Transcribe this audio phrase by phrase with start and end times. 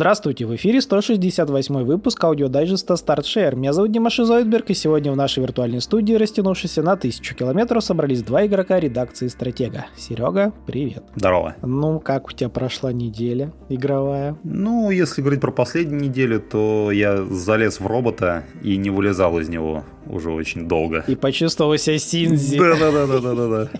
[0.00, 3.54] Здравствуйте, в эфире 168 выпуск аудиодайджеста StartShare.
[3.54, 8.22] Меня зовут Дима Шизойдберг, и сегодня в нашей виртуальной студии, растянувшейся на тысячу километров, собрались
[8.22, 9.88] два игрока редакции Стратега.
[9.98, 11.04] Серега, привет.
[11.16, 11.54] Здорово.
[11.60, 14.38] Ну, как у тебя прошла неделя игровая?
[14.42, 19.50] Ну, если говорить про последнюю неделю, то я залез в робота и не вылезал из
[19.50, 21.04] него уже очень долго.
[21.08, 22.58] И почувствовал себя Синдзи.
[22.58, 23.68] Да-да-да-да-да-да.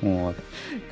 [0.00, 0.34] Вот.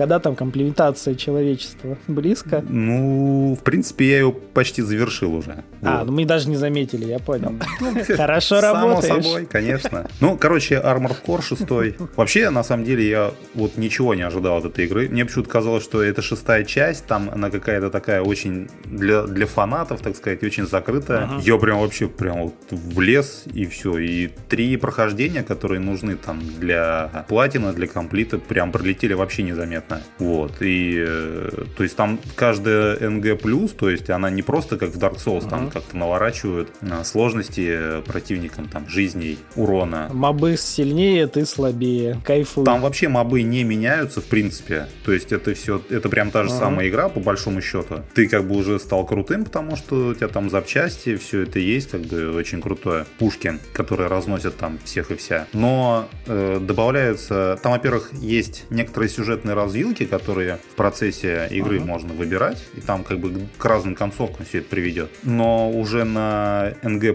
[0.00, 1.98] Когда там комплементация человечества?
[2.08, 2.64] Близко?
[2.66, 5.62] Ну, в принципе, я ее почти завершил уже.
[5.82, 6.06] А, Вот.
[6.06, 7.52] ну мы даже не заметили, я понял.
[8.16, 9.24] Хорошо Само работаешь.
[9.24, 10.08] собой, конечно.
[10.20, 12.16] Ну, короче, Armored Core 6.
[12.16, 15.10] Вообще, на самом деле, я вот ничего не ожидал от этой игры.
[15.10, 20.00] Мне почему-то казалось, что это шестая часть, там она какая-то такая очень для, для фанатов,
[20.00, 21.28] так сказать, очень закрытая.
[21.42, 23.98] Я прям вообще прям вот влез и все.
[23.98, 29.89] И три прохождения, которые нужны там для платина, для комплита, прям пролетели вообще незаметно.
[30.18, 30.52] Вот.
[30.60, 33.36] И, э, то есть там каждая NG+,
[33.76, 38.02] то есть она не просто как в Dark Souls, там как-то наворачивают а, сложности э,
[38.02, 40.08] противникам, там, жизней, урона.
[40.12, 42.20] Мобы сильнее, ты слабее.
[42.24, 42.64] Кайфуй.
[42.64, 44.86] Там вообще мобы не меняются, в принципе.
[45.04, 46.58] То есть это все, это прям та же Ага.
[46.58, 48.00] самая игра, по большому счету.
[48.14, 51.90] Ты как бы уже стал крутым, потому что у тебя там запчасти, все это есть,
[51.90, 53.06] как бы очень крутое.
[53.18, 55.46] Пушки, которые разносят там всех и вся.
[55.52, 61.86] Но э, добавляются, там, во-первых, есть некоторые сюжетные развилки, которые в процессе игры Ага.
[61.86, 65.10] можно выбирать, и там как бы к разным концовкам все это приведет.
[65.22, 67.14] Но уже на NG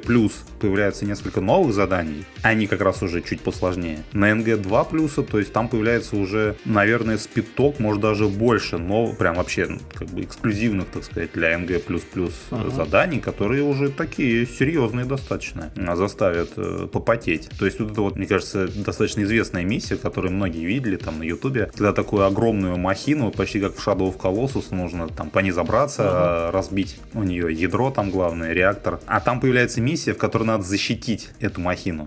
[0.59, 3.99] появляется несколько новых заданий, они как раз уже чуть посложнее.
[4.13, 9.13] На NG 2 плюса, то есть там появляется уже, наверное, спиток, может даже больше, но
[9.13, 11.79] прям вообще как бы эксклюзивных, так сказать, для NG
[12.51, 12.69] Ага.
[12.71, 17.49] заданий, которые уже такие серьезные достаточно, а, заставят э, попотеть.
[17.59, 21.23] То есть вот это вот, мне кажется, достаточно известная миссия, которую многие видели там на
[21.23, 25.51] ютубе, когда такую огромную махину, почти как в Shadow of Colossus, нужно там по ней
[25.51, 28.99] забраться, а, разбить у нее ядро там главное, реактор.
[29.07, 32.05] А там появляется миссия, в которой надо защитить эту махину.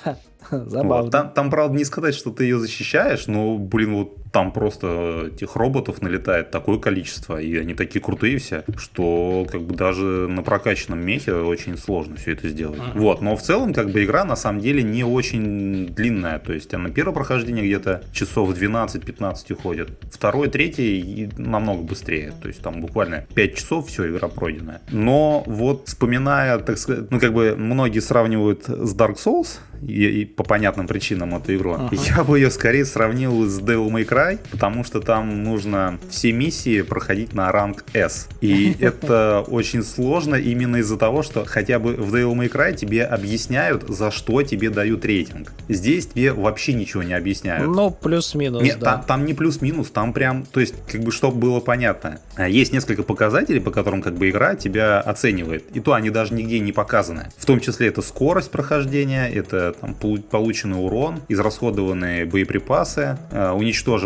[0.50, 1.02] Забавно.
[1.02, 1.10] Вот.
[1.10, 5.56] Там, там, правда, не сказать, что ты ее защищаешь, но, блин, вот там просто этих
[5.56, 11.04] роботов налетает такое количество, и они такие крутые все, что как бы даже на прокачанном
[11.04, 12.80] мехе очень сложно все это сделать.
[12.94, 16.72] Вот, но в целом как бы игра на самом деле не очень длинная, то есть
[16.74, 22.80] она первое прохождение где-то часов 12-15 уходит, второе, третье и намного быстрее, то есть там
[22.80, 24.80] буквально 5 часов все, игра пройдена.
[24.90, 30.24] Но вот вспоминая, так сказать, ну как бы многие сравнивают с Dark Souls, и, и
[30.24, 31.74] по понятным причинам эту игру.
[31.74, 31.88] Ага.
[31.92, 34.19] Я бы ее скорее сравнил с Devil May Cry,
[34.50, 38.28] потому что там нужно все миссии проходить на ранг S.
[38.40, 43.04] И это очень сложно именно из-за того, что хотя бы в Devil May Cry тебе
[43.04, 45.52] объясняют, за что тебе дают рейтинг.
[45.68, 47.68] Здесь тебе вообще ничего не объясняют.
[47.68, 48.96] Ну, плюс-минус, Нет, да.
[48.96, 52.20] там, там не плюс-минус, там прям, то есть, как бы, чтобы было понятно.
[52.36, 55.64] А, Есть несколько показателей, по которым, как бы, игра тебя оценивает.
[55.74, 57.28] И то они даже нигде не показаны.
[57.36, 63.52] В том числе это скорость прохождения, это там, полу- полученный урон, израсходованные боеприпасы, э,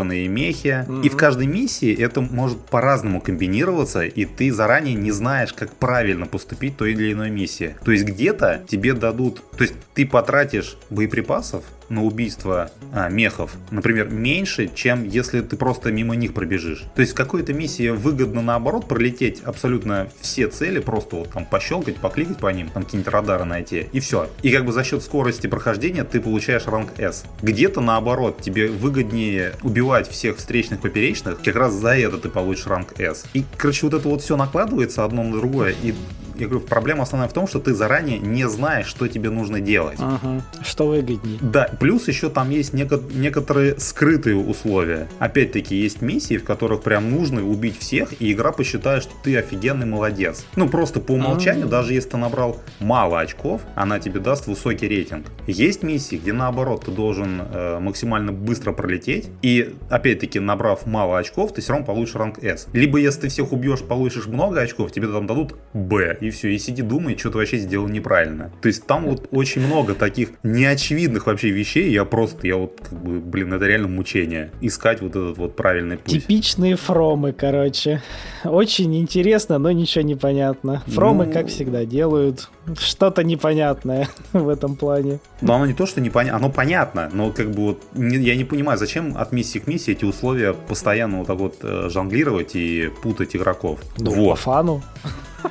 [0.05, 0.87] уничтоженные мехи.
[1.03, 6.27] И в каждой миссии это может по-разному комбинироваться, и ты заранее не знаешь, как правильно
[6.27, 7.77] поступить той или иной миссии.
[7.85, 14.09] То есть где-то тебе дадут, то есть ты потратишь боеприпасов на убийство а, мехов, например,
[14.09, 16.85] меньше, чем если ты просто мимо них пробежишь.
[16.95, 21.97] То есть в какой-то миссии выгодно наоборот пролететь абсолютно все цели, просто вот там пощелкать,
[21.97, 24.29] покликать по ним, там какие-нибудь радары найти, и все.
[24.43, 27.25] И как бы за счет скорости прохождения ты получаешь ранг S.
[27.43, 32.99] Где-то наоборот, тебе выгоднее убивать всех встречных поперечных, как раз за это ты получишь ранг
[33.01, 33.25] S.
[33.33, 35.95] И, короче, вот это вот все накладывается одно на другое, и
[36.37, 39.99] я говорю, проблема основная в том, что ты заранее не знаешь, что тебе нужно делать.
[39.99, 40.43] Ага.
[40.63, 41.39] Что выгодней?
[41.41, 45.09] Да, плюс еще там есть неко- некоторые скрытые условия.
[45.19, 49.87] Опять-таки есть миссии, в которых прям нужно убить всех, и игра посчитает, что ты офигенный
[49.87, 50.45] молодец.
[50.57, 51.69] Ну, просто по умолчанию, А.
[51.69, 55.27] даже если ты набрал мало очков, она тебе даст высокий рейтинг.
[55.47, 61.53] Есть миссии, где наоборот ты должен э, максимально быстро пролететь, и опять-таки набрав мало очков,
[61.55, 62.67] ты все равно получишь ранг S.
[62.73, 66.59] Либо если ты всех убьешь, получишь много очков, тебе там дадут B, и все, и
[66.59, 68.51] сиди думай, что ты вообще сделал неправильно.
[68.63, 73.03] То есть там вот очень много таких неочевидных вообще вещей, я просто, я вот как
[73.03, 74.51] бы, блин, это реально мучение.
[74.61, 76.13] Искать вот этот вот правильный путь.
[76.13, 78.03] Типичные фромы, короче.
[78.45, 80.83] Очень интересно, но ничего не понятно.
[80.87, 82.49] Фромы, Ну- как всегда, делают
[82.79, 85.19] что-то непонятное в этом плане.
[85.41, 88.45] Но оно не то, что непонятно, оно понятно, но как бы вот не- я не
[88.45, 92.91] понимаю, зачем от миссии к миссии эти условия постоянно вот так вот э, жонглировать и
[93.03, 93.81] путать игроков.
[93.99, 94.39] Ну, по вот.
[94.39, 94.83] фану.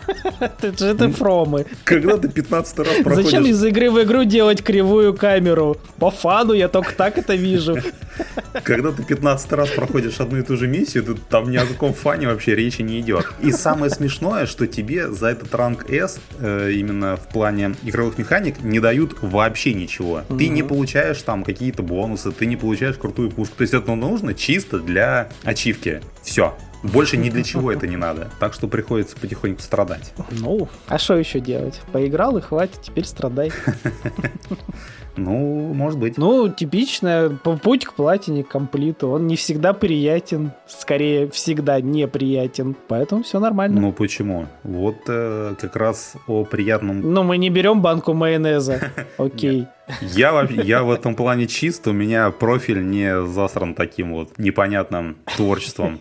[0.40, 1.66] Это же это фромы.
[1.84, 3.26] Когда ты 15 раз проходишь...
[3.26, 5.78] Зачем из игры в игру делать кривую камеру?
[5.98, 7.78] По фану я только так это вижу.
[8.64, 11.94] Когда ты 15 раз проходишь одну и ту же миссию, то там ни о каком
[11.94, 13.26] фане вообще речи не идет.
[13.42, 18.62] И самое смешное, что тебе за этот ранг S, э, именно в плане игровых механик,
[18.64, 20.24] не дают вообще ничего.
[20.38, 23.58] Ты не получаешь там какие-то бонусы, ты не получаешь крутую пушку.
[23.58, 26.02] То есть это нужно чисто для ачивки.
[26.22, 26.56] Все.
[26.84, 28.30] Больше ни для чего это не надо.
[28.40, 30.14] Так что приходится потихоньку страдать.
[30.32, 31.80] Ну, а что еще делать?
[31.92, 33.52] Поиграл и хватит, теперь страдай.
[35.16, 36.18] Ну, может быть.
[36.18, 39.10] Ну, типичная путь к платине, к комплиту.
[39.10, 43.80] Он не всегда приятен, скорее всегда неприятен, поэтому все нормально.
[43.80, 44.48] Ну, почему?
[44.64, 47.02] Вот э, как раз о приятном...
[47.14, 49.68] Ну, мы не берем банку майонеза, окей.
[50.02, 56.00] Я, я в этом плане чист, у меня профиль не засран таким вот непонятным творчеством.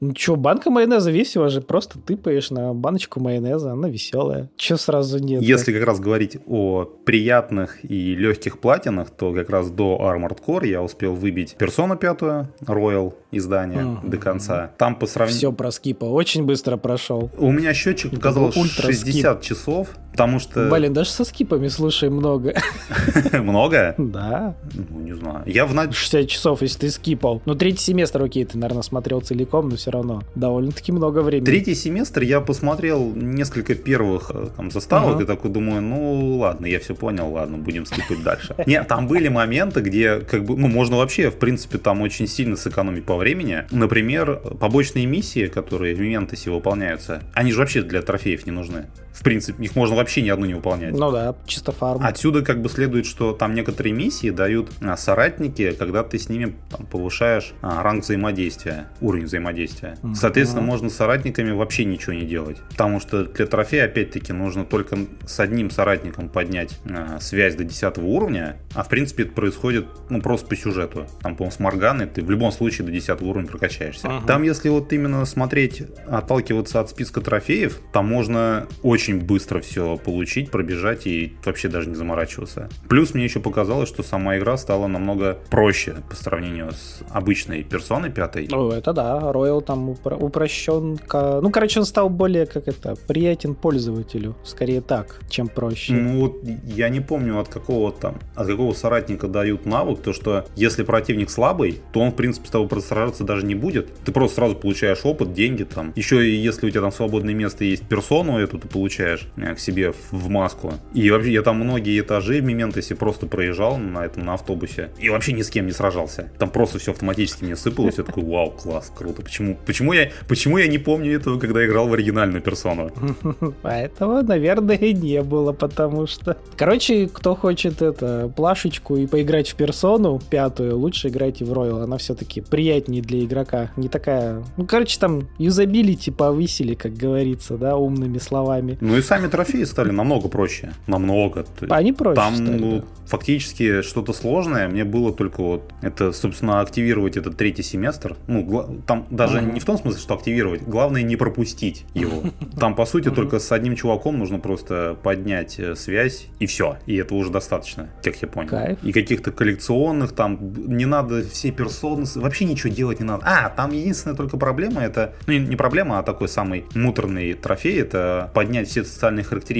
[0.00, 4.48] Ну что, банка майонеза весело же, просто тыпаешь на баночку майонеза, она веселая.
[4.56, 5.42] Че сразу нет?
[5.42, 10.68] Если как раз говорить о приятных и легких платинах, то как раз до Armored Core
[10.68, 12.20] я успел выбить Persona 5
[12.68, 14.08] Royal издание mm-hmm.
[14.08, 14.70] до конца.
[14.78, 15.38] Там по сравнению...
[15.38, 17.30] Все про скипа, очень быстро прошел.
[17.36, 20.68] У меня счетчик показал 60 часов, потому что...
[20.68, 22.54] Блин, даже со скипами, слушай, много.
[23.32, 23.94] Много?
[23.98, 24.56] Да.
[24.74, 25.44] Ну, не знаю.
[25.46, 25.92] Я в...
[25.92, 27.40] 60 часов, если ты скипал.
[27.46, 31.44] Ну, третий семестр, окей, ты, наверное, смотрел целиком, но все равно довольно-таки много времени.
[31.44, 36.80] Третий семестр я посмотрел несколько первых э, там заставок и такой думаю, ну, ладно, я
[36.80, 38.56] все понял, ладно, будем скипать дальше.
[38.66, 42.56] Нет, там были моменты, где, как бы, ну, можно вообще, в принципе, там очень сильно
[42.56, 43.64] сэкономить по времени.
[43.70, 48.86] Например, побочные миссии, которые в Мементосе выполняются, они же вообще для трофеев не нужны
[49.18, 50.92] в принципе, их можно вообще ни одну не выполнять.
[50.92, 52.00] Ну да, чисто фарм.
[52.02, 56.54] Отсюда как бы следует, что там некоторые миссии дают а, соратники, когда ты с ними
[56.70, 59.98] там, повышаешь а, ранг взаимодействия, уровень взаимодействия.
[60.02, 60.14] Mm-hmm.
[60.14, 62.58] Соответственно, можно с соратниками вообще ничего не делать.
[62.70, 67.98] Потому что для трофея, опять-таки, нужно только с одним соратником поднять а, связь до 10
[67.98, 71.06] уровня, а в принципе это происходит ну просто по сюжету.
[71.22, 74.06] Там, по-моему, с Морганой ты в любом случае до 10 уровня прокачаешься.
[74.06, 74.26] Uh-huh.
[74.26, 80.50] Там, если вот именно смотреть, отталкиваться от списка трофеев, там можно очень быстро все получить,
[80.50, 82.68] пробежать и вообще даже не заморачиваться.
[82.88, 88.10] Плюс мне еще показалось, что сама игра стала намного проще по сравнению с обычной персоной
[88.10, 88.48] пятой.
[88.50, 90.98] Ну, это да, Royal там упро- упрощен.
[91.12, 94.36] Ну, короче, он стал более, как это, приятен пользователю.
[94.44, 95.92] Скорее так, чем проще.
[95.92, 100.46] Ну, вот я не помню, от какого там, от какого соратника дают навык, то что
[100.56, 103.88] если противник слабый, то он, в принципе, с тобой сражаться даже не будет.
[104.04, 105.92] Ты просто сразу получаешь опыт, деньги там.
[105.96, 109.54] Еще и если у тебя там свободное место есть персону эту, ты получаешь получаешь э,
[109.54, 110.74] к себе в маску.
[110.94, 115.08] И вообще я там многие этажи в Мементосе просто проезжал на этом на автобусе и
[115.08, 116.30] вообще ни с кем не сражался.
[116.38, 117.98] Там просто все автоматически мне сыпалось.
[117.98, 119.22] Я такой, вау, класс, круто.
[119.22, 122.90] Почему, почему, я, почему я не помню этого, когда играл в оригинальную персону?
[123.62, 126.36] Поэтому, наверное, и не было, потому что...
[126.56, 131.82] Короче, кто хочет это, плашечку и поиграть в персону пятую, лучше играйте в Royal.
[131.82, 133.70] Она все-таки приятнее для игрока.
[133.76, 134.42] Не такая...
[134.56, 138.78] Ну, короче, там юзабилити повысили, как говорится, да, умными словами.
[138.80, 140.72] Ну и сами трофеи стали намного проще.
[140.86, 141.46] Намного.
[141.68, 142.84] Они проще Там стали, ну, да.
[143.06, 144.68] фактически что-то сложное.
[144.68, 148.16] Мне было только вот это, собственно, активировать этот третий семестр.
[148.26, 149.52] Ну, там даже uh-huh.
[149.52, 150.62] не в том смысле, что активировать.
[150.62, 152.24] Главное не пропустить его.
[152.58, 153.14] Там, по сути, uh-huh.
[153.14, 156.78] только с одним чуваком нужно просто поднять э, связь и все.
[156.86, 158.48] И это уже достаточно, как я понял.
[158.48, 158.78] Кайф.
[158.82, 163.24] И каких-то коллекционных там не надо все персоны, вообще ничего делать не надо.
[163.26, 168.30] А, там единственная только проблема, это, ну не проблема, а такой самый муторный трофей, это
[168.34, 169.57] поднять все социальные характеристики.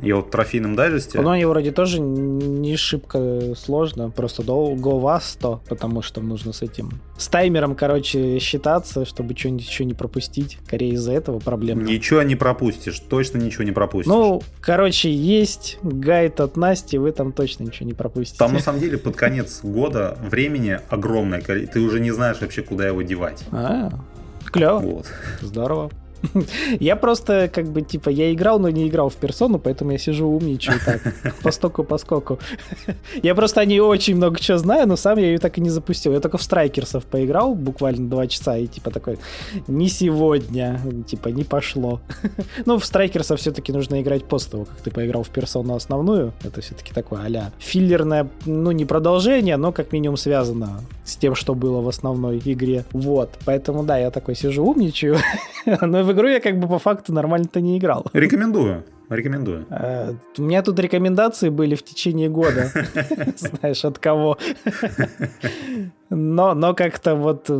[0.00, 1.20] И вот в трофейном дайджесте...
[1.20, 6.52] Ну, они вроде тоже не шибко сложно, просто до go вас 100, потому что нужно
[6.52, 7.00] с этим...
[7.16, 10.58] С таймером, короче, считаться, чтобы что-нибудь не пропустить.
[10.64, 11.82] Скорее из-за этого проблема.
[11.82, 14.12] Ничего не пропустишь, точно ничего не пропустишь.
[14.12, 18.38] Ну, короче, есть гайд от Насти, вы там точно ничего не пропустите.
[18.38, 21.80] Там, на самом деле, под конец года времени огромное количество.
[21.80, 23.42] Ты уже не знаешь вообще, куда его девать.
[23.50, 23.90] А,
[24.44, 24.78] клево.
[24.78, 25.06] Вот.
[25.40, 25.90] Здорово.
[26.80, 30.26] Я просто, как бы, типа, я играл, но не играл в персону, поэтому я сижу
[30.28, 31.00] умничаю так,
[31.42, 32.38] постоку поскоку.
[33.22, 35.70] Я просто о ней очень много чего знаю, но сам я ее так и не
[35.70, 36.12] запустил.
[36.12, 39.18] Я только в Страйкерсов поиграл буквально два часа, и типа такой,
[39.66, 42.00] не сегодня, типа, не пошло.
[42.66, 46.32] Ну, в Страйкерсов все-таки нужно играть после того, как ты поиграл в персону основную.
[46.44, 51.54] Это все-таки такое а филлерное, ну, не продолжение, но как минимум связано с тем, что
[51.54, 52.84] было в основной игре.
[52.92, 55.18] Вот, поэтому, да, я такой сижу умничаю,
[55.66, 58.06] но в игру я как бы по факту нормально-то не играл.
[58.12, 58.84] Рекомендую.
[59.08, 59.66] Рекомендую.
[59.70, 62.70] Uh, у меня тут рекомендации были в течение года.
[63.36, 64.36] Знаешь, от кого.
[66.10, 67.50] но, но как-то вот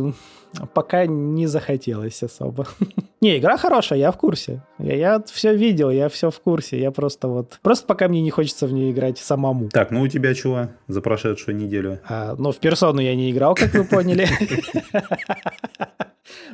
[0.73, 2.67] пока не захотелось особо.
[3.21, 4.61] Не, игра хорошая, я в курсе.
[4.77, 6.79] Я, я все видел, я все в курсе.
[6.79, 7.59] Я просто вот...
[7.61, 9.69] Просто пока мне не хочется в нее играть самому.
[9.69, 11.99] Так, ну у тебя чего за прошедшую неделю?
[12.07, 14.27] А, ну, в персону я не играл, как вы поняли.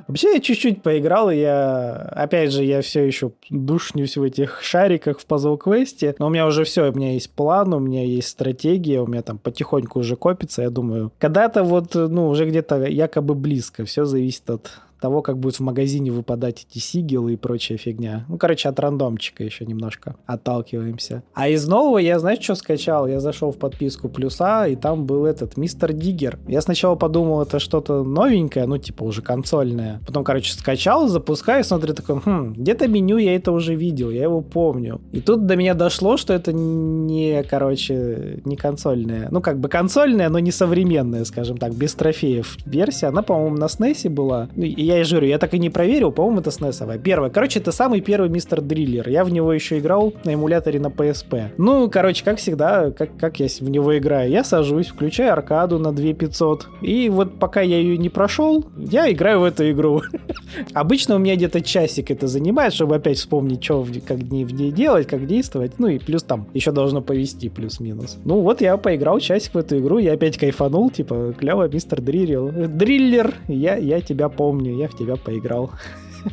[0.07, 5.19] Вообще я чуть-чуть поиграл, и я, опять же, я все еще душнюсь в этих шариках
[5.19, 8.29] в пазл квесте, но у меня уже все, у меня есть план, у меня есть
[8.29, 13.35] стратегия, у меня там потихоньку уже копится, я думаю, когда-то вот, ну, уже где-то якобы
[13.35, 18.25] близко, все зависит от того, как будет в магазине выпадать эти сигилы и прочая фигня.
[18.29, 21.23] Ну, короче, от рандомчика еще немножко отталкиваемся.
[21.33, 23.07] А из нового я, знаешь, что скачал?
[23.07, 26.39] Я зашел в подписку плюса, и там был этот Мистер Диггер.
[26.47, 30.01] Я сначала подумал, это что-то новенькое, ну, типа уже консольное.
[30.05, 34.41] Потом, короче, скачал, запускаю, смотрю, такой, хм, где-то меню я это уже видел, я его
[34.41, 35.01] помню.
[35.11, 39.27] И тут до меня дошло, что это не, короче, не консольная.
[39.31, 43.07] Ну, как бы консольная, но не современная, скажем так, без трофеев версия.
[43.07, 44.49] Она, по-моему, на SNES была.
[44.55, 46.99] Ну, и я и журю, я так и не проверил, по-моему, это SNES.
[46.99, 47.29] Первое.
[47.29, 49.09] Короче, это самый первый Мистер Дриллер.
[49.09, 51.51] Я в него еще играл на эмуляторе на PSP.
[51.57, 54.29] Ну, короче, как всегда, как, как я в него играю?
[54.29, 59.39] Я сажусь, включаю аркаду на 2500, и вот пока я ее не прошел, я играю
[59.39, 60.01] в эту игру.
[60.73, 65.07] Обычно у меня где-то часик это занимает, чтобы опять вспомнить, что как в ней делать,
[65.07, 65.73] как действовать.
[65.79, 68.17] Ну и плюс там еще должно повести плюс-минус.
[68.25, 72.67] Ну вот я поиграл часик в эту игру, я опять кайфанул, типа, клево, мистер Дриллер.
[72.67, 75.71] Дриллер, я, я тебя помню, я в тебя поиграл.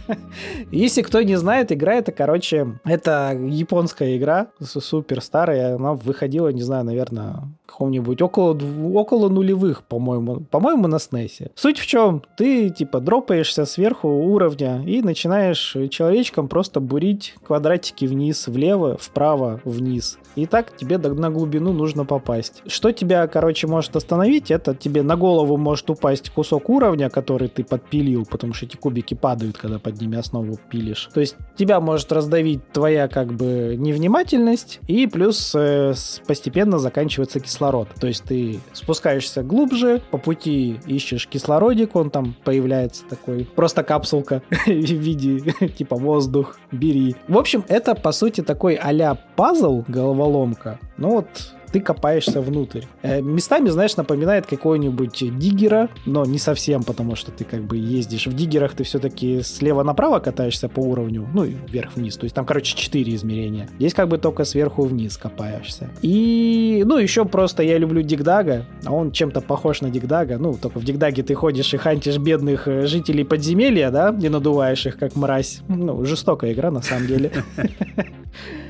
[0.70, 6.62] Если кто не знает, игра это, короче, это японская игра, супер старая, она выходила, не
[6.62, 8.58] знаю, наверное, каком-нибудь около,
[8.94, 11.50] около нулевых, по-моему, по-моему, на SNES.
[11.54, 12.22] Суть в чем?
[12.37, 20.18] Ты, типа, дропаешься сверху уровня и начинаешь человечком просто бурить квадратики вниз, влево, вправо, вниз.
[20.37, 22.62] И так тебе на глубину нужно попасть.
[22.66, 27.64] Что тебя, короче, может остановить, это тебе на голову может упасть кусок уровня, который ты
[27.64, 31.10] подпилил, потому что эти кубики падают, когда под ними основу пилишь.
[31.12, 35.92] То есть тебя может раздавить твоя, как бы, невнимательность, и плюс э,
[36.26, 37.88] постепенно заканчивается кислород.
[38.00, 44.42] То есть ты спускаешься глубже, по пути ищешь кислородик, он там появляется такой, просто капсулка
[44.66, 47.14] в виде типа воздух, бери.
[47.28, 50.80] В общем, это по сути такой а-ля пазл, головоломка.
[50.96, 51.28] Ну вот
[51.72, 52.82] ты копаешься внутрь.
[53.02, 58.26] Э, местами, знаешь, напоминает какого-нибудь диггера, но не совсем, потому что ты как бы ездишь.
[58.26, 62.16] В диггерах ты все-таки слева направо катаешься по уровню, ну и вверх-вниз.
[62.16, 63.68] То есть там, короче, четыре измерения.
[63.78, 65.90] Здесь как бы только сверху вниз копаешься.
[66.02, 70.38] И, ну, еще просто я люблю Дигдага, а он чем-то похож на Дигдага.
[70.38, 74.86] Ну, только в Дигдаге ты ходишь и хантишь бедных э, жителей подземелья, да, и надуваешь
[74.86, 75.60] их как мразь.
[75.68, 77.32] Ну, жестокая игра на самом деле.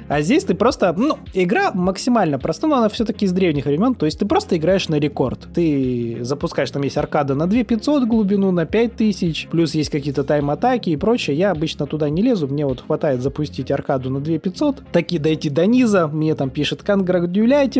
[0.09, 4.06] А здесь ты просто, ну, игра максимально проста, но она все-таки из древних времен, то
[4.06, 5.49] есть ты просто играешь на рекорд.
[5.54, 10.97] Ты запускаешь, там есть аркада на 2500 глубину, на 5000, плюс есть какие-то тайм-атаки и
[10.97, 11.37] прочее.
[11.37, 15.66] Я обычно туда не лезу, мне вот хватает запустить аркаду на 2500, таки дойти до
[15.66, 16.82] низа, мне там пишет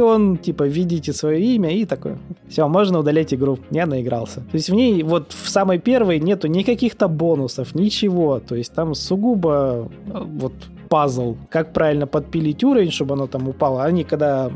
[0.03, 2.19] он типа, введите свое имя и такое.
[2.49, 3.59] Все, можно удалять игру.
[3.71, 4.41] Я наигрался.
[4.41, 8.41] То есть в ней вот в самой первой нету никаких-то бонусов, ничего.
[8.41, 10.53] То есть там сугубо э, вот
[10.93, 13.83] пазл, как правильно подпилить уровень, чтобы оно там упало.
[13.83, 14.51] Они, когда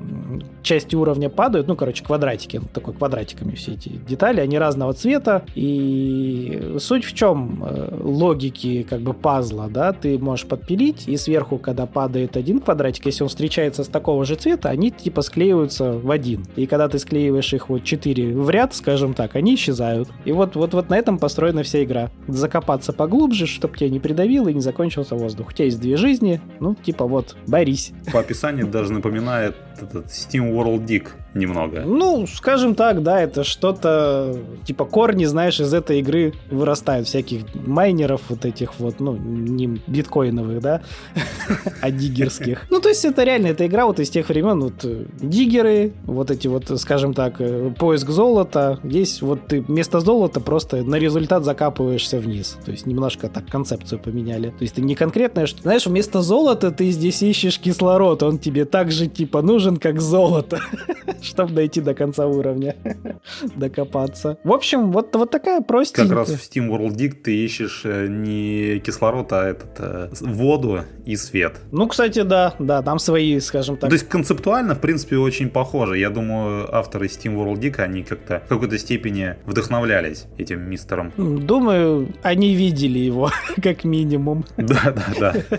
[0.66, 6.76] части уровня падают, ну, короче, квадратики, такой квадратиками все эти детали, они разного цвета, и
[6.78, 11.87] суть в чем э, логики как бы пазла, да, ты можешь подпилить, и сверху, когда
[11.87, 16.44] падает один квадратик, если он встречается с такого же цвета, они типа склеиваются в один.
[16.56, 20.08] И когда ты склеиваешь их вот четыре в ряд, скажем так, они исчезают.
[20.25, 22.11] И вот, вот, вот на этом построена вся игра.
[22.26, 25.49] Закопаться поглубже, чтобы тебя не придавило и не закончился воздух.
[25.50, 27.92] У тебя есть две жизни, ну, типа вот, борись.
[28.12, 31.83] По описанию даже напоминает этот Steam World Dig немного.
[31.87, 38.23] Ну, скажем так, да, это что-то типа корни, знаешь, из этой игры вырастают всяких майнеров
[38.28, 40.83] вот этих вот, ну, не биткоиновых, да,
[41.81, 42.66] а диггерских.
[42.71, 46.31] Ну, то есть это реально, эта игра вот из тех времен, вот э, диггеры, вот
[46.31, 51.45] эти вот, скажем так, э, поиск золота, здесь вот ты вместо золота просто на результат
[51.45, 52.57] закапываешься вниз.
[52.64, 54.49] То есть немножко так концепцию поменяли.
[54.50, 58.64] То есть ты не конкретное, что, знаешь, вместо золота ты здесь ищешь кислород, он тебе
[58.64, 60.61] так же типа нужен, как золото
[61.26, 62.76] чтобы дойти до конца уровня,
[63.56, 64.38] докопаться.
[64.45, 66.09] В общем, вот, вот такая простенькая.
[66.09, 70.80] Как раз в Steam World Dig ты ищешь э, не кислород, а этот, э, воду
[71.04, 71.56] и свет.
[71.73, 73.90] Ну, кстати, да, да, там свои, скажем так.
[73.90, 75.99] То есть концептуально, в принципе, очень похоже.
[75.99, 81.12] Я думаю, авторы Steam World Dig, они как-то в какой-то степени вдохновлялись этим мистером.
[81.16, 83.30] Думаю, они видели его,
[83.62, 84.45] как минимум.
[84.56, 85.35] Да, да, да.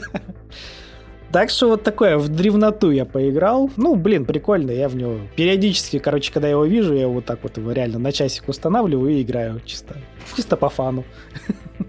[1.31, 3.69] Так что вот такое, в древноту я поиграл.
[3.75, 7.39] Ну, блин, прикольно, я в него периодически, короче, когда я его вижу, я вот так
[7.43, 9.98] вот его реально на часик устанавливаю и играю чисто,
[10.36, 11.03] чисто по фану.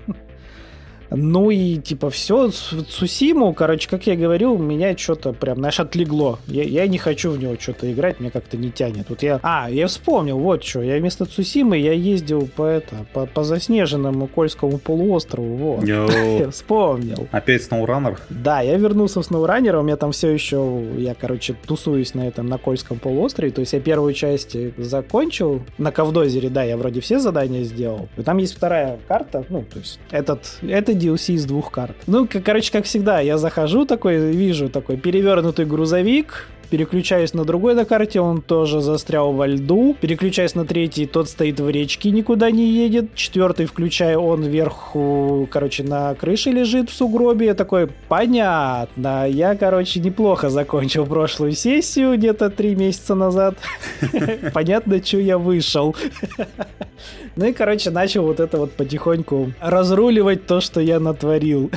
[1.11, 6.39] Ну и типа все, Цусиму, короче, как я говорил, меня что-то прям, знаешь, отлегло.
[6.47, 9.07] Я, я не хочу в него что-то играть, мне как-то не тянет.
[9.09, 9.41] Вот я...
[9.43, 14.27] А, я вспомнил, вот что, я вместо Цусимы я ездил по это, по, по заснеженному
[14.27, 15.85] Кольскому полуострову, вот.
[15.87, 17.29] Я вспомнил.
[17.33, 18.19] Опять SnowRunner?
[18.29, 22.47] Да, я вернулся в SnowRunner, у меня там все еще, я, короче, тусуюсь на этом,
[22.47, 27.19] на Кольском полуострове, то есть я первую часть закончил, на Ковдозере, да, я вроде все
[27.19, 28.09] задания сделал.
[28.17, 31.97] И там есть вторая карта, ну, то есть этот, это DLC из двух карт.
[32.07, 37.85] Ну, короче, как всегда, я захожу такой, вижу такой перевернутый грузовик, переключаюсь на другой на
[37.85, 42.71] карте, он тоже застрял во льду, переключаюсь на третий, тот стоит в речке, никуда не
[42.71, 49.57] едет, четвертый включаю, он вверху, короче, на крыше лежит в сугробе, я такой, понятно, я,
[49.57, 53.57] короче, неплохо закончил прошлую сессию где-то три месяца назад,
[54.53, 55.97] понятно, что я вышел.
[57.37, 61.71] Ну и, короче, начал вот это вот потихоньку разруливать то, что я натворил.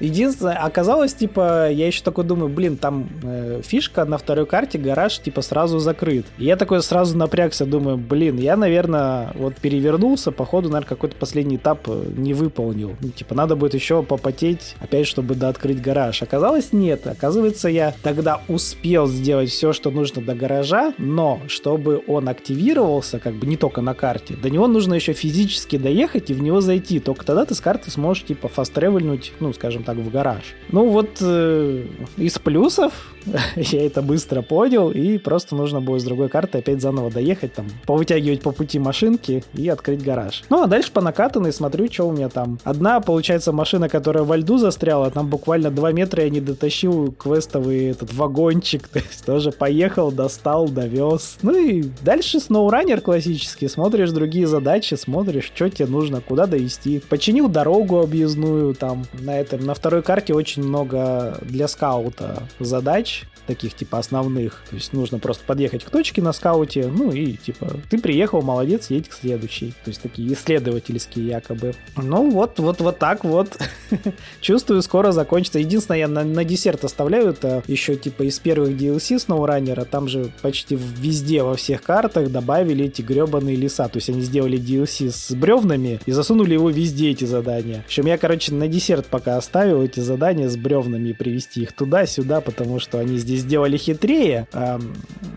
[0.00, 5.18] Единственное, оказалось, типа, я еще такой думаю, блин, там э, фишка на второй карте, гараж,
[5.18, 6.26] типа, сразу закрыт.
[6.38, 11.56] И я такой сразу напрягся, думаю, блин, я, наверное, вот перевернулся, походу, наверное, какой-то последний
[11.56, 12.96] этап э, не выполнил.
[13.00, 16.22] Ну, типа, надо будет еще попотеть, опять, чтобы да, открыть гараж.
[16.22, 17.06] Оказалось, нет.
[17.06, 23.34] Оказывается, я тогда успел сделать все, что нужно до гаража, но чтобы он активировался, как
[23.34, 26.98] бы не только на карте, до него нужно еще физически доехать и в него зайти.
[26.98, 30.54] Только тогда ты с карты сможешь, типа, фаст-тревельнуть, ну, скажем так, в гараж.
[30.70, 31.86] Ну вот э,
[32.16, 33.13] из плюсов
[33.56, 37.66] я это быстро понял, и просто нужно будет с другой карты опять заново доехать, там,
[37.86, 40.44] повытягивать по пути машинки и открыть гараж.
[40.50, 42.58] Ну, а дальше по накатанной смотрю, что у меня там.
[42.64, 47.86] Одна, получается, машина, которая во льду застряла, там буквально 2 метра я не дотащил квестовый
[47.86, 51.38] этот вагончик, то есть тоже поехал, достал, довез.
[51.42, 57.00] Ну и дальше SnowRunner классический, смотришь другие задачи, смотришь, что тебе нужно, куда довести.
[57.08, 63.13] Починил дорогу объездную, там, на этом, на второй карте очень много для скаута задач,
[63.46, 64.62] таких типа основных.
[64.68, 68.90] То есть нужно просто подъехать к точке на скауте, ну и типа ты приехал, молодец,
[68.90, 69.72] едь к следующей.
[69.84, 71.74] То есть такие исследовательские якобы.
[71.96, 73.56] Ну вот, вот, вот так вот.
[74.40, 75.58] Чувствую, скоро закончится.
[75.58, 80.30] Единственное, я на, на десерт оставляю это еще типа из первых DLC SnowRunner, там же
[80.42, 83.88] почти везде во всех картах добавили эти гребаные леса.
[83.88, 87.82] То есть они сделали DLC с бревнами и засунули его везде эти задания.
[87.82, 91.72] В общем, я, короче, на десерт пока оставил эти задания с бревнами и привести их
[91.72, 94.48] туда-сюда, потому что они здесь сделали хитрее.
[94.52, 94.80] А,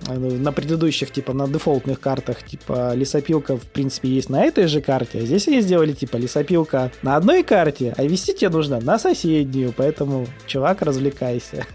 [0.07, 5.19] на предыдущих, типа, на дефолтных картах, типа, лесопилка, в принципе, есть на этой же карте,
[5.19, 9.73] а здесь они сделали, типа, лесопилка на одной карте, а вести тебе нужно на соседнюю,
[9.75, 11.65] поэтому, чувак, развлекайся.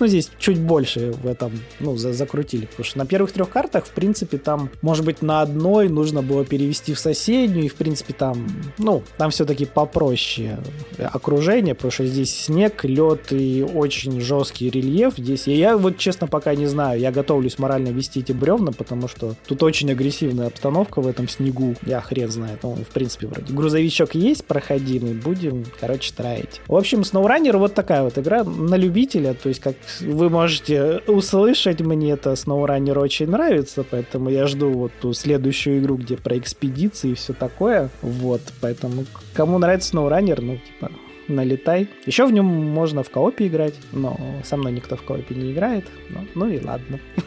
[0.00, 2.66] Ну, здесь чуть больше в этом, ну, за закрутили.
[2.66, 6.44] Потому что на первых трех картах, в принципе, там, может быть, на одной нужно было
[6.44, 8.46] перевести в соседнюю, и, в принципе, там,
[8.78, 10.58] ну, там все-таки попроще
[10.98, 15.14] окружение, потому что здесь снег, лед и очень жесткий рельеф.
[15.16, 17.00] Здесь я, я вот, честно, пока не знаю.
[17.00, 21.74] Я готовлюсь морально вести эти бревна, потому что тут очень агрессивная обстановка в этом снегу.
[21.86, 22.60] Я хрен знает.
[22.62, 26.60] Ну, в принципе, вроде грузовичок есть проходимый, будем, короче, траить.
[26.66, 31.80] В общем, SnowRunner вот такая вот игра на любителя, то есть как вы можете услышать,
[31.80, 37.10] мне это SnowRunner очень нравится, поэтому я жду вот ту следующую игру, где про экспедиции
[37.10, 37.90] и все такое.
[38.02, 40.90] Вот, поэтому кому нравится SnowRunner, ну, типа,
[41.28, 41.88] налетай.
[42.06, 45.86] Еще в нем можно в коопе играть, но со мной никто в коопе не играет.
[46.10, 47.00] Ну, ну и ладно.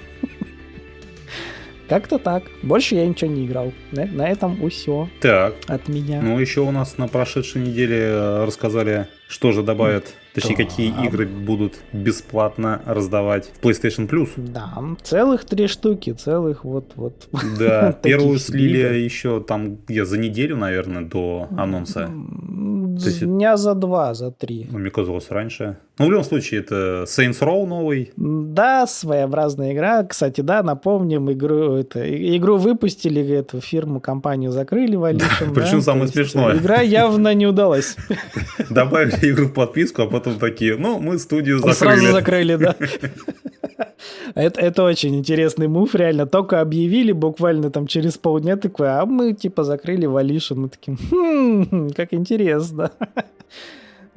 [1.89, 2.43] Как-то так.
[2.63, 3.71] Больше я ничего не играл.
[3.91, 5.09] На, на этом все.
[5.21, 5.55] Так.
[5.67, 6.21] От меня.
[6.21, 10.63] Ну, еще у нас на прошедшей неделе э, рассказали, что же добавят Точнее, да.
[10.65, 14.29] какие игры будут бесплатно раздавать в PlayStation Plus.
[14.37, 14.71] Да,
[15.01, 17.27] целых три штуки, целых вот-вот.
[17.57, 22.07] Да, первую слили еще там я за неделю, наверное, до анонса.
[22.07, 24.67] Дня за два, за три.
[24.69, 25.77] Ну, мне казалось, раньше.
[25.99, 28.11] Ну, в любом случае, это Saints Row новый.
[28.15, 30.03] Да, своеобразная игра.
[30.03, 31.99] Кстати, да, напомним, игру, это,
[32.37, 35.53] игру выпустили, эту фирму, компанию закрыли в Алишем.
[35.55, 36.55] Причем самое смешное.
[36.57, 37.95] Игра явно не удалась.
[38.69, 41.99] Добавили игру в подписку, а потом такие, ну, мы студию закрыли.
[41.99, 42.75] Сразу закрыли, да.
[44.35, 46.27] Это, это очень интересный мув, реально.
[46.27, 50.55] Только объявили буквально там через полдня такой, а мы типа закрыли Валиша.
[50.55, 52.91] Мы такие, хм, как интересно.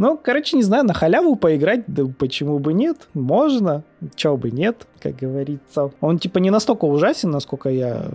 [0.01, 3.83] Ну, короче, не знаю, на халяву поиграть, да почему бы нет, можно.
[4.15, 5.91] Чё бы нет, как говорится.
[6.01, 8.11] Он типа не настолько ужасен, насколько я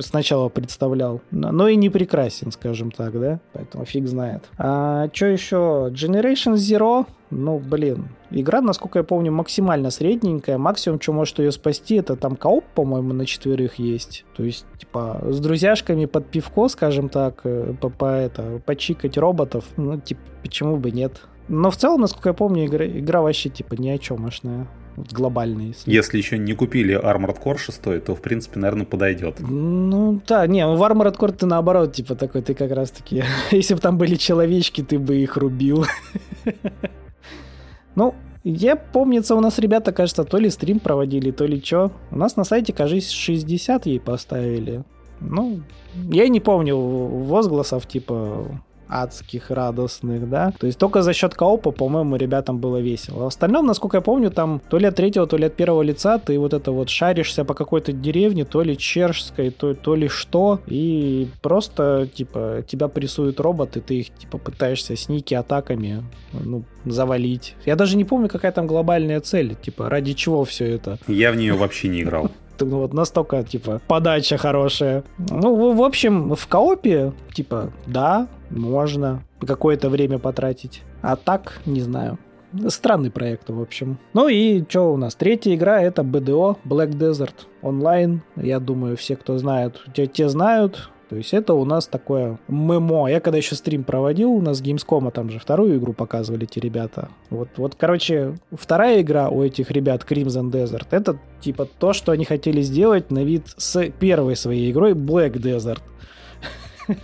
[0.00, 3.40] сначала представлял, но и не прекрасен, скажем так, да?
[3.52, 4.44] Поэтому фиг знает.
[4.58, 5.90] А что еще?
[5.92, 10.58] Generation Zero, ну, блин, игра, насколько я помню, максимально средненькая.
[10.58, 14.24] Максимум, что может ее спасти, это там кооп, по-моему, на четверых есть.
[14.36, 19.64] То есть, типа, с друзьяшками под пивко, скажем так, э, по, по это, почикать роботов,
[19.76, 21.22] ну, типа, почему бы нет.
[21.48, 25.68] Но в целом, насколько я помню, игра, игра вообще, типа, ни о чемошная глобальный.
[25.68, 25.90] Если.
[25.90, 29.40] если еще не купили Armored Core 6, то, в принципе, наверное, подойдет.
[29.40, 33.80] Ну, да, не, в Armored Core ты наоборот, типа, такой, ты как раз-таки, если бы
[33.80, 35.86] там были человечки, ты бы их рубил.
[37.96, 41.92] Ну, я помнится, у нас ребята, кажется, то ли стрим проводили, то ли что.
[42.10, 44.82] У нас на сайте, кажется, 60 ей поставили.
[45.20, 45.62] Ну,
[46.10, 50.52] я не помню возгласов, типа, адских, радостных, да.
[50.58, 53.24] То есть только за счет коопа, по-моему, ребятам было весело.
[53.24, 56.18] В остальном, насколько я помню, там то ли от третьего, то ли от первого лица
[56.18, 60.60] ты вот это вот шаришься по какой-то деревне, то ли чешской, то, то ли что,
[60.66, 67.54] и просто, типа, тебя прессуют роботы, ты их, типа, пытаешься сники атаками, ну, завалить.
[67.64, 70.98] Я даже не помню, какая там глобальная цель, типа, ради чего все это.
[71.08, 75.04] Я в нее вообще не играл ну, вот настолько, типа, подача хорошая.
[75.18, 80.82] Ну, в, общем, в коопе, типа, да, можно какое-то время потратить.
[81.02, 82.18] А так, не знаю.
[82.68, 83.98] Странный проект, в общем.
[84.12, 85.16] Ну и что у нас?
[85.16, 88.22] Третья игра это BDO, Black Desert онлайн.
[88.36, 90.90] Я думаю, все, кто знают, те, те знают.
[91.08, 93.08] То есть это у нас такое ММО.
[93.08, 97.08] Я когда еще стрим проводил, у нас Gamescom, там же вторую игру показывали эти ребята.
[97.30, 102.24] Вот, вот, короче, вторая игра у этих ребят Crimson Desert, это типа то, что они
[102.24, 105.82] хотели сделать на вид с первой своей игрой Black Desert.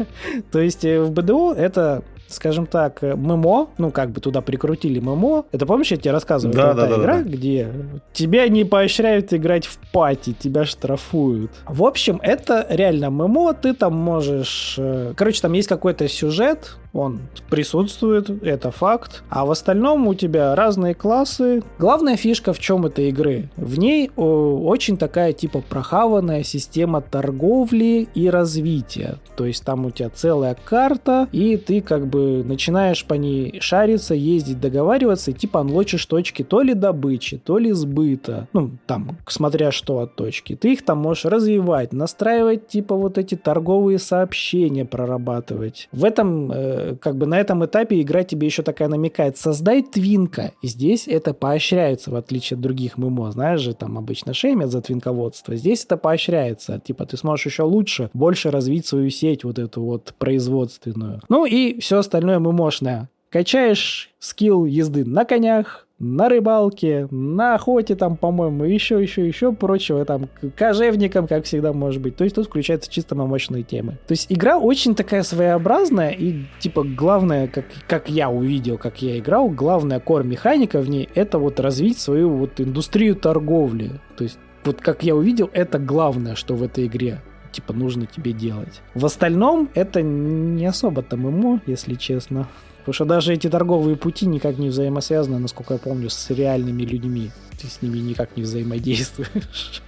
[0.52, 5.00] То есть э, в БДО это скажем так, э, ММО, ну, как бы туда прикрутили
[5.00, 5.46] ММО.
[5.52, 6.54] Это помнишь, я тебе рассказывал?
[6.54, 7.22] Да, да, да, игра, да.
[7.22, 7.68] где
[8.12, 11.50] тебя не поощряют играть в пати, тебя штрафуют.
[11.66, 14.76] В общем, это реально ММО, ты там можешь...
[14.78, 19.22] Э, короче, там есть какой-то сюжет, он присутствует, это факт.
[19.28, 21.62] А в остальном у тебя разные классы.
[21.78, 23.48] Главная фишка в чем этой игры?
[23.56, 29.18] В ней очень такая типа прохаванная система торговли и развития.
[29.36, 34.14] То есть там у тебя целая карта, и ты как бы начинаешь по ней шариться,
[34.14, 38.48] ездить, договариваться, и типа анлочишь точки то ли добычи, то ли сбыта.
[38.52, 40.56] Ну, там, смотря что от точки.
[40.56, 45.88] Ты их там можешь развивать, настраивать типа вот эти торговые сообщения, прорабатывать.
[45.92, 50.52] В этом э, как бы на этом этапе игра тебе еще такая намекает, создай твинка.
[50.62, 53.32] И здесь это поощряется, в отличие от других ММО.
[53.32, 55.56] Знаешь же, там обычно шеймят за твинководство.
[55.56, 56.80] Здесь это поощряется.
[56.84, 61.20] Типа ты сможешь еще лучше, больше развить свою сеть вот эту вот производственную.
[61.28, 63.08] Ну и все остальное ММОшное.
[63.30, 70.04] Качаешь скилл езды на конях, на рыбалке, на охоте там, по-моему, еще, еще, еще прочего,
[70.04, 72.16] там, кожевником, как всегда может быть.
[72.16, 73.98] То есть тут включаются чисто мощные темы.
[74.08, 79.18] То есть игра очень такая своеобразная и, типа, главное, как, как я увидел, как я
[79.18, 83.92] играл, главная кор-механика в ней— это вот развить свою вот индустрию торговли.
[84.16, 88.32] То есть вот как я увидел, это главное, что в этой игре типа нужно тебе
[88.32, 88.80] делать.
[88.94, 92.48] В остальном это не особо-то ММО, если честно.
[92.90, 97.30] Потому что даже эти торговые пути никак не взаимосвязаны, насколько я помню, с реальными людьми.
[97.56, 99.82] Ты с ними никак не взаимодействуешь.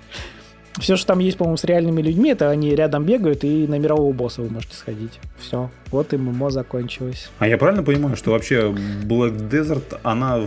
[0.80, 4.14] Все, что там есть, по-моему, с реальными людьми, это они рядом бегают, и на мирового
[4.14, 5.20] босса вы можете сходить.
[5.38, 5.70] Все.
[5.90, 7.30] Вот и ММО закончилось.
[7.40, 10.40] А я правильно понимаю, что вообще Black Desert, она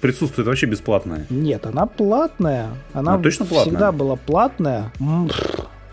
[0.00, 1.24] присутствует вообще бесплатная?
[1.30, 2.70] Нет, она платная.
[2.92, 3.70] Она, она точно платная?
[3.70, 4.90] всегда была платная.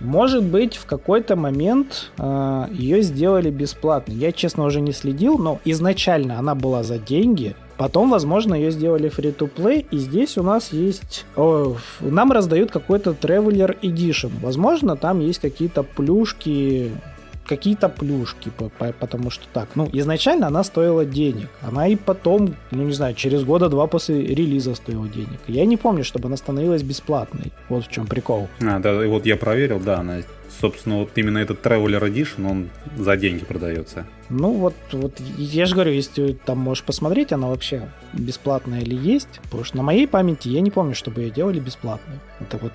[0.05, 4.13] Может быть, в какой-то момент э, ее сделали бесплатно.
[4.13, 7.55] Я, честно, уже не следил, но изначально она была за деньги.
[7.77, 11.25] Потом, возможно, ее сделали free-to-play, и здесь у нас есть...
[11.35, 14.31] О, нам раздают какой-то Traveler Edition.
[14.41, 16.91] Возможно, там есть какие-то плюшки
[17.45, 18.51] какие-то плюшки,
[18.99, 19.69] потому что так.
[19.75, 21.49] Ну, изначально она стоила денег.
[21.61, 25.39] Она и потом, ну не знаю, через года два после релиза стоила денег.
[25.47, 27.51] Я не помню, чтобы она становилась бесплатной.
[27.69, 28.47] Вот в чем прикол.
[28.61, 30.21] А, да, и вот я проверил, да, она,
[30.59, 34.05] собственно, вот именно этот Traveler Edition, он за деньги продается.
[34.29, 39.39] Ну вот, вот я же говорю, если там можешь посмотреть, она вообще бесплатная или есть.
[39.43, 42.19] Потому что на моей памяти я не помню, чтобы ее делали бесплатной.
[42.39, 42.73] Это вот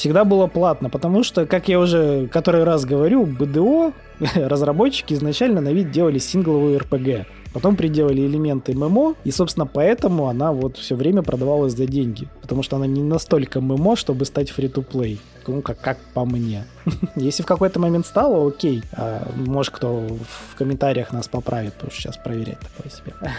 [0.00, 3.92] всегда было платно, потому что, как я уже который раз говорю, БДО
[4.34, 7.26] разработчики изначально на вид делали сингловую РПГ.
[7.52, 12.28] Потом приделали элементы ММО, и, собственно, поэтому она вот все время продавалась за деньги.
[12.40, 15.20] потому что она не настолько ММО, чтобы стать фри-то-плей.
[15.46, 16.64] Ну, как, как по мне.
[17.16, 18.82] Если в какой-то момент стало, окей.
[18.92, 20.06] А, может, кто
[20.50, 23.14] в комментариях нас поправит, потому что сейчас проверять такое себе.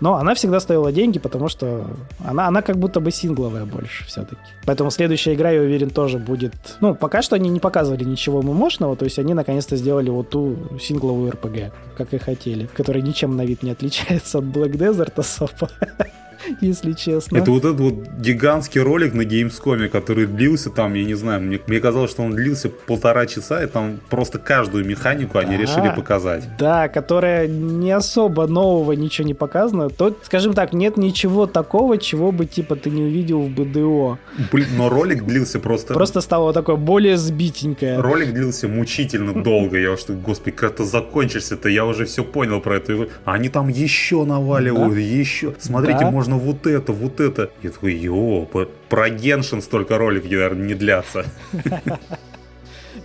[0.00, 1.86] Но она всегда стоила деньги, потому что
[2.24, 4.40] она, она как будто бы сингловая больше все-таки.
[4.64, 6.54] Поэтому следующая игра, я уверен, тоже будет...
[6.80, 10.56] Ну, пока что они не показывали ничего мощного, то есть они наконец-то сделали вот ту
[10.80, 15.70] сингловую RPG, как и хотели, которая ничем на вид не отличается от Black Desert особо.
[16.60, 17.36] если честно.
[17.36, 21.60] Это вот этот вот гигантский ролик на Gamescom, который длился там, я не знаю, мне,
[21.66, 25.92] мне казалось, что он длился полтора часа, и там просто каждую механику они да, решили
[25.94, 26.44] показать.
[26.58, 29.88] Да, которая не особо нового ничего не показано.
[29.88, 34.18] То, скажем так, нет ничего такого, чего бы типа ты не увидел в БДО.
[34.52, 35.94] Блин, но ролик длился просто...
[35.94, 38.00] Просто стало такое более сбитенькое.
[38.00, 39.78] Ролик длился мучительно долго.
[39.78, 43.08] Я уж, господи, как это закончишься-то, я уже все понял про это.
[43.24, 45.54] А они там еще наваливают, еще.
[45.58, 47.50] Смотрите, можно вот это, вот это.
[47.62, 48.48] Я такой, ё,
[48.88, 51.24] про Геншин столько роликов, наверное, не длятся.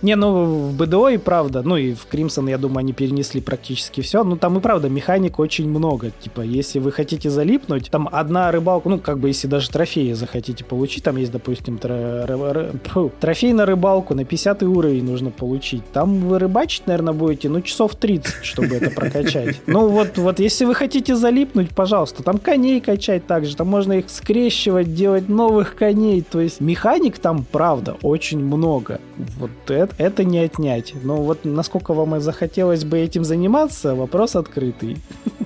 [0.02, 4.00] Не, ну в БДО и правда, ну и в Кримсон, я думаю, они перенесли практически
[4.00, 4.24] все.
[4.24, 6.10] Ну там и правда механик очень много.
[6.10, 10.64] Типа, если вы хотите залипнуть, там одна рыбалка, ну как бы если даже трофеи захотите
[10.64, 15.82] получить, там есть, допустим, трофей на рыбалку на 50 уровень нужно получить.
[15.92, 19.60] Там вы рыбачить, наверное, будете, ну часов 30, чтобы это прокачать.
[19.66, 24.10] Ну вот, вот если вы хотите залипнуть, пожалуйста, там коней качать также, там можно их
[24.10, 26.22] скрещивать, делать новых коней.
[26.22, 29.00] То есть механик там, правда, очень много.
[29.38, 30.94] Вот это это, не отнять.
[31.02, 34.98] Но вот насколько вам и захотелось бы этим заниматься, вопрос открытый.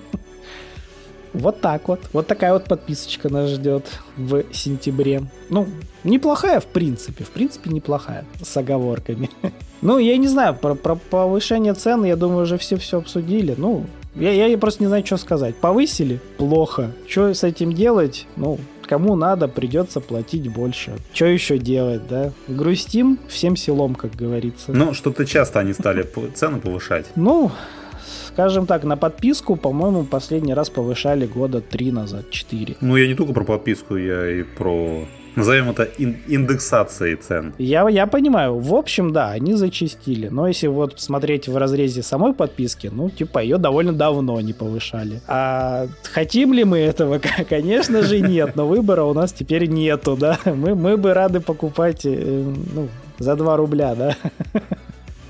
[1.32, 2.00] Вот так вот.
[2.12, 5.22] Вот такая вот подписочка нас ждет в сентябре.
[5.48, 5.68] Ну,
[6.02, 7.22] неплохая в принципе.
[7.22, 8.24] В принципе, неплохая.
[8.42, 9.30] С оговорками.
[9.82, 13.54] Ну, я не знаю, про, про повышение цен, я думаю, уже все все обсудили.
[13.56, 15.54] Ну, я, я просто не знаю, что сказать.
[15.56, 16.20] Повысили?
[16.36, 16.90] Плохо.
[17.08, 18.26] Что с этим делать?
[18.36, 18.58] Ну,
[18.90, 20.96] кому надо, придется платить больше.
[21.14, 22.32] Что еще делать, да?
[22.48, 24.72] Грустим всем селом, как говорится.
[24.72, 27.06] Ну, что-то часто они стали цены повышать.
[27.14, 27.52] Ну,
[28.26, 32.74] скажем так, на подписку, по-моему, последний раз повышали года три назад, четыре.
[32.80, 35.84] Ну, я не только про подписку, я и про Назовем это
[36.28, 37.54] индексацией цен.
[37.58, 38.58] Я, я понимаю.
[38.58, 40.28] В общем, да, они зачистили.
[40.28, 45.20] Но если вот смотреть в разрезе самой подписки, ну, типа, ее довольно давно не повышали.
[45.26, 47.20] А хотим ли мы этого?
[47.48, 48.56] Конечно же, нет.
[48.56, 50.38] Но выбора у нас теперь нету, да.
[50.44, 52.88] Мы, мы бы рады покупать, э, ну,
[53.18, 54.16] за 2 рубля, да.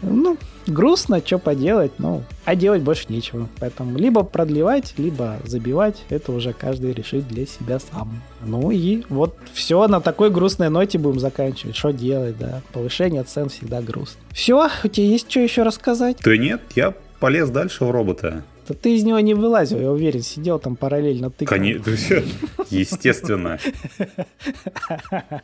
[0.02, 0.38] Ну,
[0.70, 3.48] грустно, что поделать, ну, а делать больше нечего.
[3.58, 8.22] Поэтому либо продлевать, либо забивать, это уже каждый решит для себя сам.
[8.44, 11.76] Ну и вот все на такой грустной ноте будем заканчивать.
[11.76, 12.62] Что делать, да?
[12.72, 14.20] Повышение цен всегда грустно.
[14.32, 16.18] Все, у тебя есть что еще рассказать?
[16.24, 18.44] Да нет, я полез дальше в робота.
[18.68, 21.58] Да ты из него не вылазил, я уверен, сидел там параллельно тыкал.
[21.58, 21.90] Конечно,
[22.70, 23.58] естественно.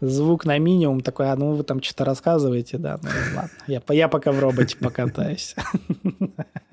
[0.00, 4.08] звук на минимум, такой, а ну вы там что-то рассказываете, да, ну ладно, я, я
[4.08, 5.54] пока в роботе покатаюсь.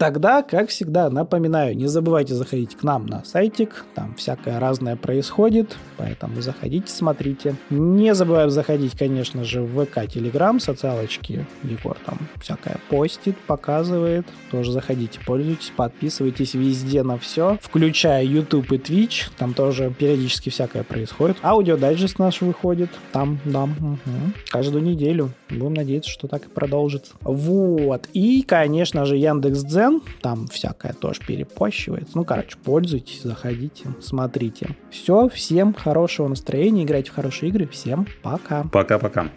[0.00, 5.76] Тогда, как всегда, напоминаю, не забывайте заходить к нам на сайтик, там всякое разное происходит,
[5.98, 7.54] поэтому заходите, смотрите.
[7.68, 14.72] Не забываем заходить, конечно же, в ВК, Телеграм, социалочки, Егор там всякое постит, показывает, тоже
[14.72, 21.36] заходите, пользуйтесь, подписывайтесь везде на все, включая YouTube и Twitch, там тоже периодически всякое происходит.
[21.42, 23.98] Аудио дайджест наш выходит, там, да, угу.
[24.48, 25.32] каждую неделю.
[25.50, 27.12] Будем надеяться, что так и продолжится.
[27.20, 32.16] Вот, и, конечно же, Яндекс.Дзен, Телеграм, там всякое тоже перепощивается.
[32.16, 34.76] Ну, короче, пользуйтесь, заходите, смотрите.
[34.90, 38.64] Все, всем хорошего настроения, играйте в хорошие игры, всем пока.
[38.64, 39.30] Пока-пока.